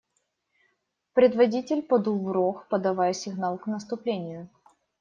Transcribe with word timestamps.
Предводитель 1.13 1.83
подул 1.83 2.23
в 2.25 2.31
рог, 2.31 2.65
подавая 2.71 3.13
сигнал 3.13 3.59
к 3.59 3.67
наступлению. 3.67 4.49